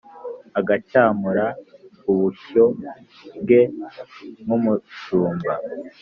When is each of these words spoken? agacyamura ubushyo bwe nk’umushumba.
agacyamura 0.59 1.45
ubushyo 2.11 2.63
bwe 3.41 3.61
nk’umushumba. 4.43 5.53